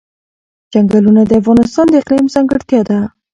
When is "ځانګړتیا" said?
2.33-2.81